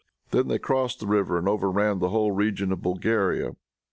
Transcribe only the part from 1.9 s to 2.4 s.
the whole